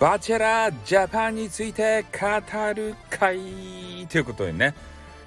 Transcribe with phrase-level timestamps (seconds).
[0.00, 3.38] バチェラージャパンについて語る会。
[4.08, 4.74] ということでね、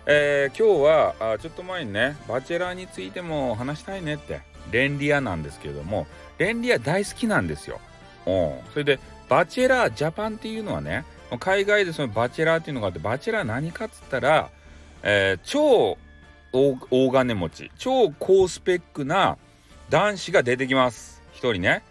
[0.08, 4.42] えー、今日はあちょっと前にねバチェラーについても話したいねって。
[4.72, 6.08] レンリアなんですけれども。
[6.40, 7.80] レンリア大好きなんですよ。
[8.26, 8.72] う。
[8.72, 9.00] それで
[9.30, 11.06] バチェラージャパンっていうのはね
[11.40, 14.50] 海外でそのバチェラーっていうのがあってバチェラー何かっつったら、
[15.04, 16.00] えー、超
[16.52, 19.38] 大金持ち超高スペックな
[19.92, 21.22] 男子が出てきます。
[21.36, 21.84] 1人ね。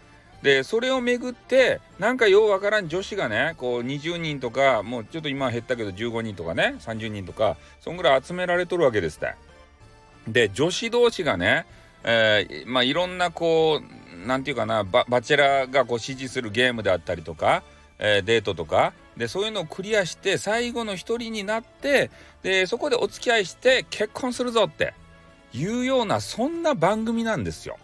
[0.43, 9.35] でそれをめぐってなんかようわからん女子がねこう20人とかもうちょっと今減ったけど15人とかね30人とかそんぐらい集められとるわけですって。
[10.27, 11.65] で女子同士がね、
[12.03, 17.63] えー、まあいろんなこう何て言うかなバチェラーがこう支持するゲームであったりとか、
[17.97, 18.93] えー、デートとか。
[19.15, 22.09] でそういうのをクリアして最後の一人になって
[22.41, 24.95] でそこでお付き合いして結婚するぞって
[25.53, 27.77] いうようなそんな番組なんですよ。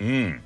[0.00, 0.42] うん、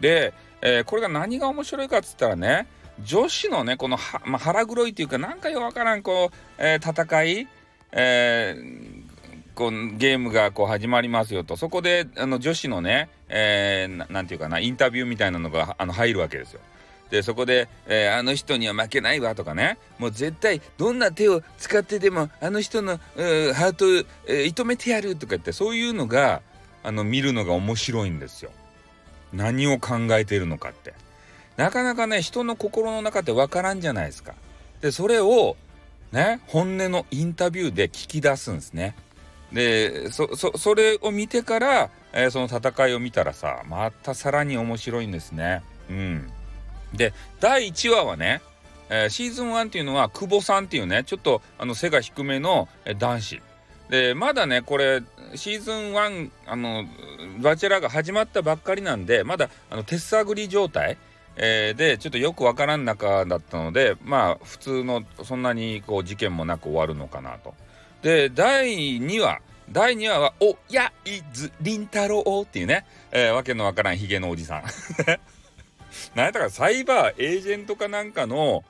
[0.00, 0.32] で
[0.68, 2.66] えー、これが何が面白いかっつったらね
[3.04, 7.48] 女子のねこのは、まあ、腹黒いっていうかなんかよわからんこう、えー、戦い、
[7.92, 16.60] えー、こうゲームがこう始まりますよとそこであの女子のね、えー、なんていうかなインタビューみたいなのがあの入るわけですよ。
[17.10, 23.88] でそこで、えー、あの人には負けないわとかねもう絶対どんな手を使ってでもあの人の、ハートを、
[24.26, 26.42] えー、射止めてやるとか言ってそういうのが
[26.82, 28.50] あの見るのが面白いんですよ。
[29.32, 30.94] 何を考えているのかって
[31.56, 34.34] なかなかね人の心の中って分からんじゃないですか。
[34.80, 35.56] でそれを
[36.12, 38.94] ね本音のインタビューで聞き出すんですね。
[39.52, 45.62] でそそれを見てから、えー、その戦いを見たらさまたさらに面白いんですね。
[45.88, 46.30] うん、
[46.92, 48.42] で第1話はね、
[48.90, 52.68] えー、シーズン1っていうのは久保さんっていうねちょっとあの背が低めの、
[52.98, 53.42] 男子
[53.88, 55.02] でまだねこれ
[55.34, 56.84] シーズン1あの
[57.40, 60.98] バチェラーが始まったばっかりなんでまだあの手探り状態、
[61.36, 67.54] えー、でちょっとよくわからん中だったのでまあ普通のそんなにこう事件もなく終わるのかなと。
[68.02, 74.64] で第2話第2話は「おやいずりんたろう」っていうね、えー、わけのわからんヒゲのおじさん。
[76.14, 78.64] なんやったかサイバーエージェントかなんかの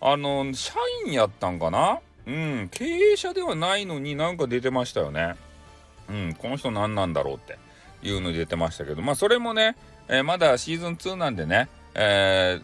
[0.00, 0.74] あの社
[1.06, 2.00] 員やったんかな？
[2.26, 5.36] うん経営者ではないのになんか出てましたよね。
[6.08, 7.58] うんこの人何なんだろうって
[8.02, 9.02] いうの出てましたけど。
[9.02, 9.76] まあそれもね、
[10.08, 12.60] えー、まだシーズン2なんでね、え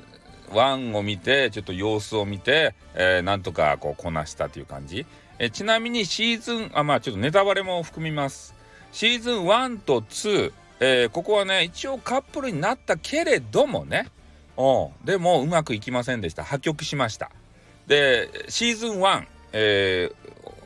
[0.51, 5.07] ー、1を見てちょっと様子を見て、えー、なんとかこうこなしたという感じ、
[5.39, 8.55] えー、ちなみにシーズンあまあちょっとネタバレも含みます。
[8.91, 14.09] シーズン1と2、えー、ここはね一応カップルになったけれどもね。
[14.57, 16.45] おでもうまくいきませんでした。
[16.45, 17.31] 破局しました。
[17.87, 20.11] でシーズン1え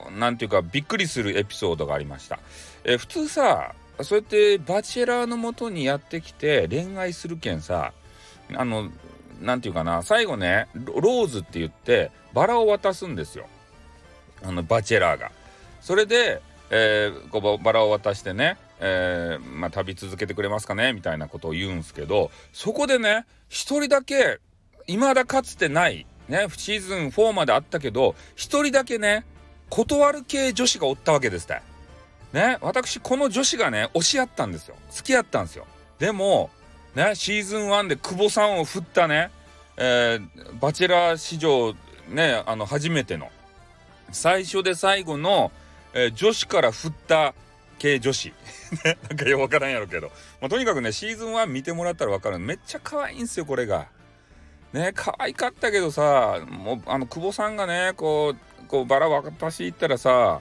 [0.08, 2.38] ー、なんていうかびっくりするエピソードがありました。
[2.84, 7.92] えー、普通さそうやってバチェラーのもとにやってきて恋愛するけんさ
[8.54, 8.90] あの
[9.40, 13.46] なんていうかな最後ねローズって言ってバラを渡すんですよ
[14.44, 15.30] あのバチェラーが。
[15.80, 24.40] それで、えー、こうバラを渡してね、えー、まあ、旅続けてくれますかねみたいなことを言うんすけどそこでね一人だけ
[24.86, 29.24] 未だかつてないね、シーズン4まであったけど、一人だけね、
[29.70, 31.60] 断る系女子がおったわけですって。
[32.32, 34.76] ね、私、この女子がね、推し合ったんですよ。
[34.94, 35.66] 好き合ったんですよ。
[35.98, 36.50] でも、
[36.94, 39.30] ね、シーズン1で久保さんを振ったね、
[39.76, 41.74] えー、バチェラー史上、
[42.08, 43.30] ね、あの、初めての、
[44.12, 45.52] 最初で最後の、
[45.94, 47.34] えー、女子から振った
[47.78, 48.32] 系女子。
[48.84, 50.08] ね、なんかよくわからんやろうけど。
[50.40, 52.38] まあ、とにかくね、シーズン1見てもらったらわかる。
[52.38, 53.88] めっちゃ可愛いんですよ、これが。
[54.72, 60.40] ね可愛かったけどさもうあの久保さんがねこうこうバラ渡し行ったらさ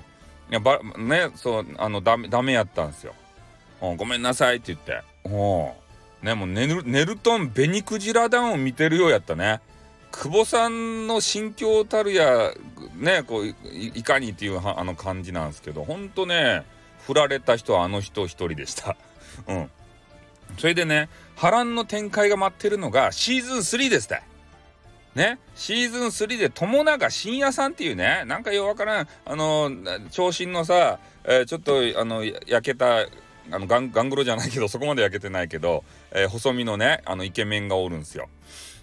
[0.50, 3.14] いやばねそうあのダメダメやったんですよ。
[3.98, 5.04] ごめんなさいって言って。
[6.22, 9.62] ねもうネルネルトンベニクジラ団を見てるようやったね。
[10.12, 12.54] 久保さんの心境たるや
[12.96, 16.64] ねこういかにっていうあの感じなんですけどほんとね
[17.06, 18.96] 振られた人はあの人一人でした。
[19.48, 19.72] うん
[20.58, 24.22] それでね波乱の展開が待ってるのがシーズン3ですって
[25.16, 25.40] ね？
[25.56, 29.72] シーズン3で友永信也さんっていうねなんかようわからんあの
[30.12, 33.06] 長身のさ、えー、ちょっとあの焼けた
[33.52, 38.28] あのガンガングロじゃないけどそこまで焼けてないけど、えー、細身のねあのイケメンがおるんですよ。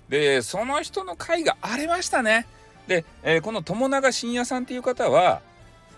[0.09, 2.47] でその人の回が荒れましたね。
[2.87, 5.43] で、えー、この友永信也さんっていう方は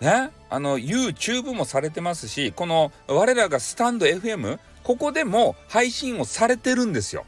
[0.00, 7.25] ねあの YouTube もされてますしこの我らがスタンド FM ここでも配信をされてるんですよ。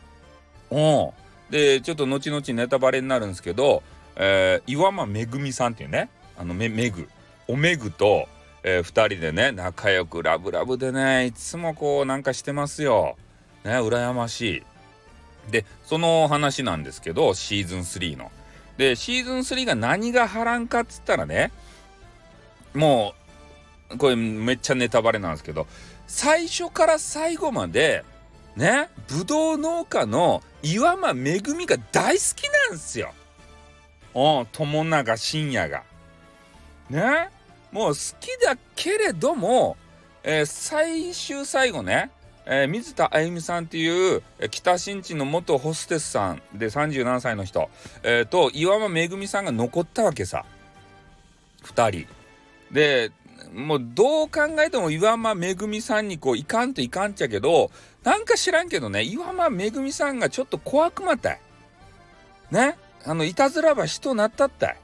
[0.70, 1.10] うん。
[1.50, 3.82] で、ちょっと後々ネタバレになるんですけど、
[4.14, 7.08] えー、岩間めぐみさんっていうね、あのめ、めぐ、
[7.48, 8.28] おめぐと、
[8.62, 13.16] えー、2人でね、仲良くラブラブでね、いつもこうなんかしてますよ。
[13.64, 14.62] ね、羨ましい。
[15.50, 18.30] でその話なんですけどシーズン3の。
[18.76, 21.50] でシーズン3が何が波乱かっつったらね
[22.76, 23.14] も
[23.90, 25.66] うこれめっちゃネタバレなんですけど
[26.06, 28.04] 最初から最後まで
[28.56, 33.12] ねぶどう農家の岩間めぐみが大好きなんですよ。
[34.14, 35.82] う友永信也が。
[36.88, 37.28] ね？
[37.70, 39.76] もう好きだけれども、
[40.24, 42.10] えー、最終最後ね、
[42.46, 47.68] えー、水田あゆみさんっていう、北新地の元ホステスさんで37歳の人、
[48.02, 50.46] えー、と岩間めぐみさんが残ったわけさ
[51.64, 52.25] 2人。
[52.70, 53.12] で
[53.54, 57.70] もうどう考えても岩間めぐみさんにこういかんといかんっちゃけど
[58.02, 61.40] なんか知らんけどね岩間めぐみさんがちょっと怖くまったい。
[62.50, 62.76] ね？
[63.04, 64.76] あのいたずらば人なったったい。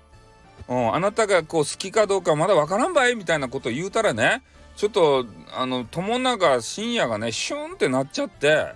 [0.68, 4.42] うん、あなたがこう好きかどうかまだわからんばいみたいなこと言うたらね
[4.76, 8.74] ちょっとあの友永深夜がねシュンってなっちゃって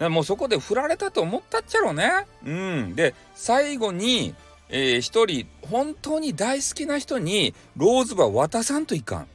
[0.00, 2.26] もうそこで振られたと思ったっちゃろうね。
[2.44, 4.34] うん、で最後に、
[4.68, 9.26] えー、一人本当に大好きな人にローズバー渡さんといかん。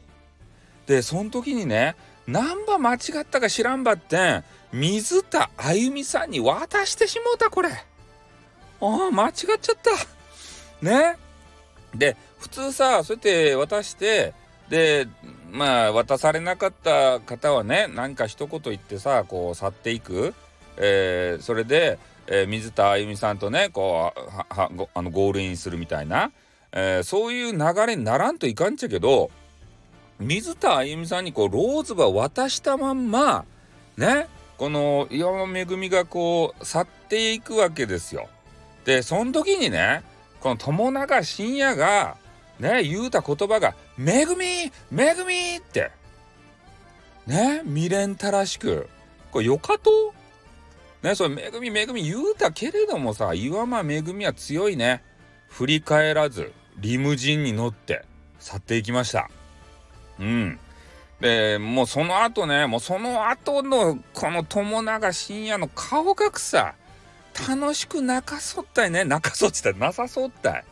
[0.86, 1.96] でその時にね
[2.28, 7.70] 何ば間違ったか知らんばって水田あゆみさんに渡してしもうたこれ。
[7.70, 7.76] あ
[8.82, 10.86] あ間違っちゃった。
[10.86, 11.18] ね
[11.96, 14.34] で普通さそうやって渡して
[14.70, 15.08] で
[15.52, 20.34] まあ渡されなかった方はね何か一言言ってさこう去っていく、
[20.78, 26.32] えー、それで、えー、水田あゆみさんとねこうははあのゴールインするみたいな、
[26.72, 29.32] えー、そういう流れにならんといかんちゃけど
[30.20, 33.46] 水田あゆみさんにこうローズバー渡したまんま
[33.98, 34.28] ね
[34.58, 38.30] この岩間めぐみがこう去っていくわけですよ。
[38.86, 40.04] でその時にね
[40.40, 42.16] この友永深也が
[42.60, 45.92] ね言うた言葉が「めぐみめぐみ!」って
[47.28, 48.88] ね未練たらしく
[49.32, 50.14] これよかと？
[51.06, 55.04] ねそれめぐみめぐみ言うたけれどもさ岩間めぐみは強いね。
[55.48, 58.04] 振り返らずリムジンに乗って
[58.40, 59.30] 去っていきました。
[60.20, 60.60] うん。
[61.22, 66.76] でもうその後ねもうその後のこの友永深也の顔がくさ
[67.48, 69.06] 楽しく泣かそったいね。
[69.06, 70.64] 泣かそっちたいなさそうったい。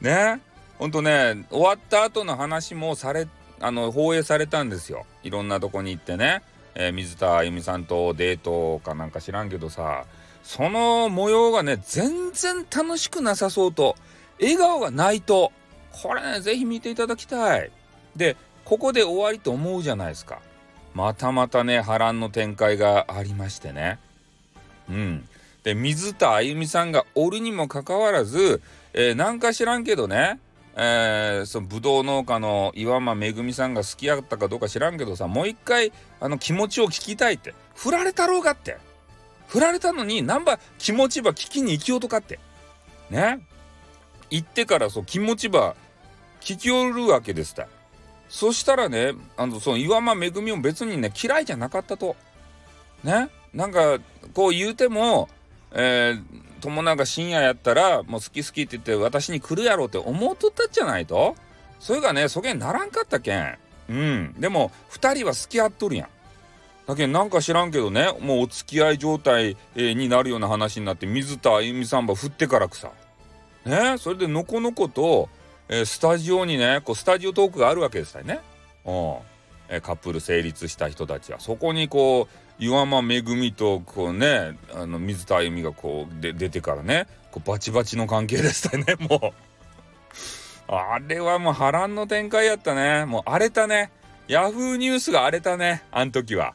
[0.00, 0.40] ね。
[0.78, 3.28] ほんとね終わった後の話もされ
[3.60, 5.04] あの放映されたんですよ。
[5.22, 6.42] いろんなとこに行ってね、
[6.78, 10.04] えー、水田あゆみさんとデートかなんか知らんけどさ
[10.44, 13.96] その模様がね全然楽しくなさそうと
[14.40, 15.52] 笑顔がないと
[15.90, 17.70] これね是非見ていただきたい。
[18.14, 20.38] でここで終わりと思うじゃないですか。
[20.94, 23.98] またまたね波乱の展開がありましてね。
[24.88, 25.28] うん。
[25.64, 28.62] で水田あゆみさんがおるにもかかわらず、
[28.94, 30.38] えー、なんか知らんけどね
[30.80, 37.52] えー、そのブドウ農家の岩間めぐみさんが好きやったかどうか知らんけどさもう一回あの気持ちを聞きたいって。
[37.74, 38.78] 振られたろうがって。
[39.48, 42.38] 振られたのに何ば気持ちば聞きに行きようとかって。
[43.10, 43.40] ね。
[44.30, 45.74] 行ってからそう気持ちば
[46.40, 47.66] 聞きおるわけですた
[48.28, 52.14] そしたらねあのその岩間めぐみも別にね嫌いじゃなかったと。
[53.02, 53.30] ね。
[53.52, 53.98] なんか
[54.32, 55.28] こう言うても
[55.72, 56.22] えー、
[56.60, 61.36] 友永深夜やったらもう好き好きって言って私に来るやろうって思っとったじゃないと。
[61.80, 63.58] それがねそげんならんかったけん。
[63.88, 64.34] うん。
[64.38, 66.08] でも2人は付き合っとるやん。
[66.86, 72.90] だけどなんか知らんけどねもうお付き合い状態、になるような話になって水田あゆみさんば振ってからくさ。
[73.66, 75.28] ねそれでのこのこと、
[75.68, 78.40] え、スタジオにねこうスタジオトークがあるわけですよね。
[78.86, 79.16] うん、
[79.68, 89.34] え、カップル成立した人たちはそこにこう岩間めぐみとこうねあの水田あゆみがこうで出てからねこうバチバチの関係でしたね もう。
[90.70, 93.06] あれはもう波乱の展開やったね。
[93.06, 93.90] もう荒れたね。
[94.26, 96.54] ヤフーニュースが荒れたねあん時は、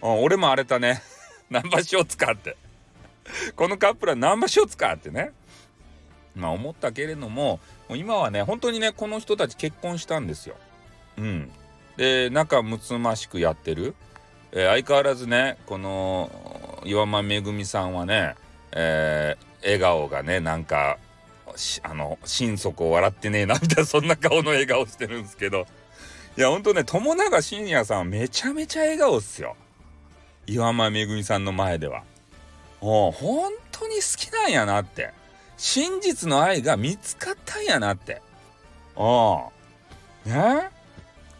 [0.00, 1.02] うん、俺も荒れたね。
[1.50, 2.56] ナンバーショー使って。
[3.56, 5.32] このカップルはナンバーショー使ってね。
[6.34, 10.56] まあ思ったけれどももう今はね本当にねこの人たち結婚したんですよ。
[11.18, 11.50] うん。
[12.00, 13.94] で仲睦ましくやってる。
[14.52, 18.36] えー、相変わらずねこの岩間めぐみさんはね、
[18.72, 20.96] えー、笑顔がねなんか
[21.82, 25.66] あの心底笑ってねえなみたいなそんな顔の笑顔してるんですけど。
[26.38, 29.54] いやほんとね友永信也さんはめちゃめちゃ笑顔っすよ。
[30.46, 32.02] 岩間めぐみさんの前では。
[32.80, 35.12] もう本当に好きなんやなって。
[35.58, 38.22] 真実の愛が見つかったんやなって。
[38.96, 39.02] う
[40.30, 40.79] んね？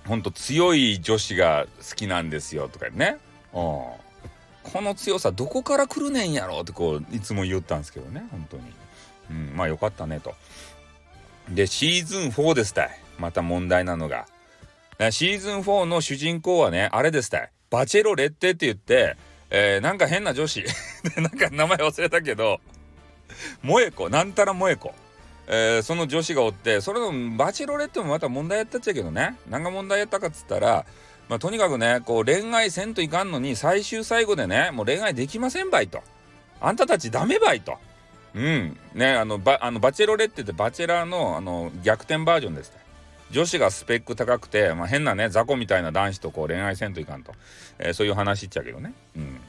[0.07, 3.19] ほんと強い女子が好きなんですよとかね、
[3.53, 3.99] うん、こ
[4.77, 8.63] の強さどこから来るねんやろってこういつも言ったんですけどね本当に、
[9.31, 10.35] うん、まあよかったねと。
[11.49, 12.91] でシーズン4ですたい。
[13.19, 14.27] また問題なのが。
[15.11, 17.51] シーズン4の主人公はねあれですたい。
[17.71, 19.17] バチェロレッテって言って
[19.51, 20.65] えー、なんか変な女子。
[21.17, 22.61] なんか名前忘れたけど。
[23.63, 24.95] 萌子なんたら萌子
[25.53, 29.37] えー、その女子がおってそれのバチロレットもまた問題やったっちゃけどね。
[29.51, 30.87] 何が問題やったかっつったら
[31.29, 36.03] まあ、とにかくねこう恋愛せんといかんのに最終最後でねもう恋愛できませんばいと。
[36.61, 37.79] あんたたちダメばいと。
[38.35, 38.77] うん。
[38.95, 42.73] ねあのバあのバチェロレッテってバチェラーのあの逆転バージョンです
[43.31, 47.33] 女子がスペック高くて、まあ、変なね雑魚みたいな男子とこう恋愛せんといかんと、
[47.79, 48.93] えー、そういう話っちゃうけどね。
[49.17, 49.41] うん。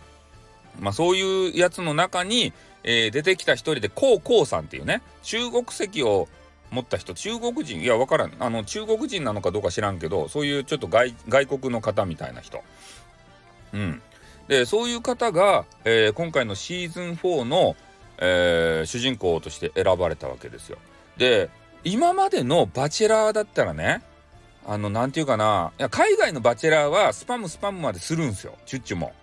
[0.82, 2.52] まあそういうやつの中に、
[2.84, 6.28] えー、出てきた一人でコウコウさんっていうね中国籍を
[6.72, 8.34] 持った人中国人いや分からん。
[8.40, 11.14] あの中国人なのかどうか知らんけどそういうちょっと外
[11.48, 12.62] 国の方みたいな人。
[13.74, 14.02] うん。
[14.48, 17.76] でそういう方が、えー、今回のシーズン4の、
[18.18, 20.78] えー、主人公として選ばれたわけですよ。
[21.18, 21.50] で
[21.84, 24.02] 今までのバチェラーだったらね
[24.66, 28.56] あの何て言うかないや海外のバチェラーはスパムスパムまでするんですよ。
[28.66, 29.14] チュッチュも。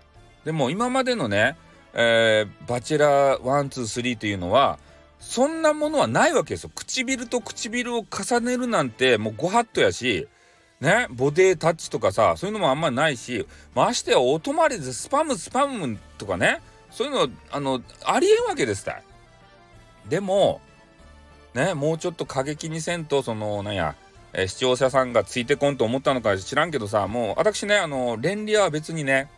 [0.45, 1.57] でも今までのね、
[1.95, 4.78] えー、バチェラー123というのは
[5.21, 6.71] そんなものはないわけですよ。
[6.75, 10.28] 唇と唇を重ねるなんてもうご法度やし
[10.80, 19.02] ねボディタッチとかさそういうのもあんまりないしましてやお泊まりでスパムスパムとかねそういうのあのありえんわけですた
[20.09, 20.61] でも
[21.54, 23.97] ねもうちょっと過激にせんとそのなんや
[24.33, 29.28] え視聴者さんがついてこんと思ったのか知らんけどさもう私ねあの連理は別にね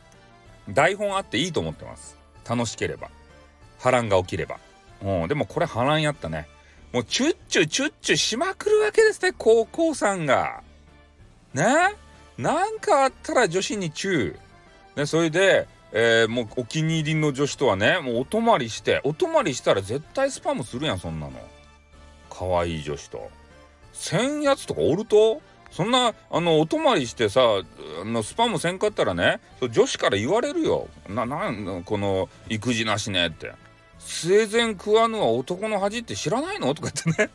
[0.69, 2.17] 台本あっていいと思ってます
[2.49, 3.09] 楽しければ
[3.79, 4.59] 波乱が起きれば
[5.03, 6.47] うん、でもこれ波乱やったね。
[6.93, 10.63] もうチュッチュチュッチュしまくるわけですね、高校さんが。
[11.55, 11.65] ね？
[12.37, 14.39] なんかあったら女子にチュー。
[14.97, 21.33] ね、それで、えー、もうお気に入りの女子とはね、もうお泊まりして、お泊まりしたら絶対スパムするやん、そんなの。
[22.29, 23.31] 可愛い女子と。
[23.95, 25.41] せんやつとかおると？
[25.71, 27.41] そんな、あの、お泊まりしてさ、
[28.03, 30.89] あのスパムせんかったらね、女子から言われるよ。
[31.09, 33.53] な、なん、この、育児なしねって。
[34.01, 36.75] 生前食わぬは男の恥って知らないの？
[36.75, 37.31] とか言ってね。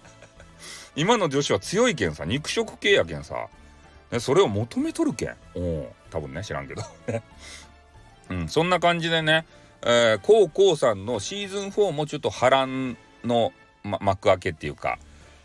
[0.96, 3.48] 今の女子は強いけんさ肉食系やけんさ、
[4.12, 5.36] ね、それを求めとるけん。
[5.56, 6.82] お多分ね知らんけど。
[8.32, 8.50] うん。
[8.50, 9.46] そんな感じでね
[9.88, 14.98] えー、コウコウさんのシーズン4もちょっと波乱の、ま、幕開けっていうか。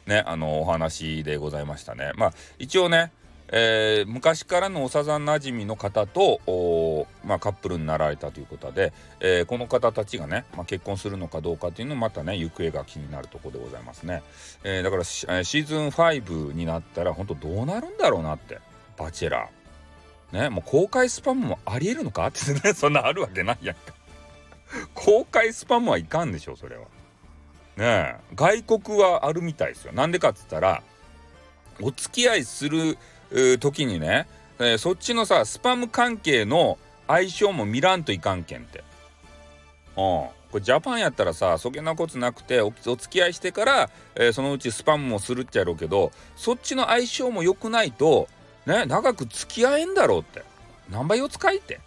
[0.07, 2.13] ねあのお話でございましたね。
[2.17, 3.13] まあ一応ね
[3.53, 14.23] えー、昔からの幼なじみの方と、まあ、カップルになられたということで、えー、この方たちがね、まあ、結婚するのかどうかっていうのもまたね行方が気になるところでございますね、
[14.63, 18.61] えー、だからシーズン5になったら本当どうなるんだろうなって
[18.97, 19.61] バチェラー。
[20.43, 23.95] ねもう公開スパムもありえるのかってねそんなあるわけないやんか。
[24.95, 26.85] 公開スパムはいかんでしょそれは。
[27.81, 29.93] ね外国はあるみたいですよ。
[29.93, 30.83] なんでかっつったら
[31.81, 32.99] お付き合いする
[33.59, 38.85] 時にね、えー、そっちのさスパム関係の相性も見らんといかんけんって。
[39.97, 40.29] うん。
[40.51, 48.29] これジャパンやったらさそげなことなくてお付き合いしてから、えー、そのうちスパムもするっちゃやろうけどそっちの相性も良くないと
[48.67, 50.45] ね長く付き合えんだろうって。
[50.91, 51.81] 何倍を使いって。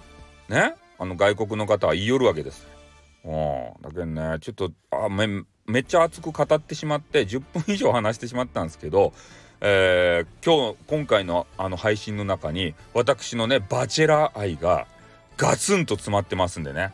[0.50, 0.76] ね。
[0.98, 2.73] あの外国の方は言いよるわけです。
[3.24, 3.82] うん。
[3.82, 5.28] だけどねちょっとあめ
[5.66, 9.14] めっちゃ熱く語ってしまって10分以上話してしまったんですけど
[9.66, 14.88] えー、今日今回のあの配信の中に私のねバチェラー愛が
[15.38, 16.92] ガツンと詰まってますんでね。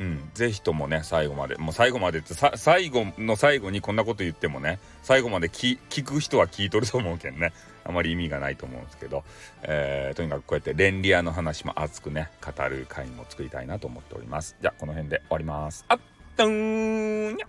[0.00, 1.56] うん、ぜひともね最後まで。
[1.56, 7.52] もう最後までって最後の最後にこんなこと言ってもね最後まで聞く人は聞いとると思うけんね。
[7.84, 9.24] あまり意味がないと思うんですけど、
[9.62, 14.56] えー、とにかくこうやってレンリアの話も熱くね語る会も作りたいなと思っております。
[14.60, 15.84] じゃあこの辺で終わります。
[15.88, 15.98] あっ
[16.36, 17.46] とんにゃ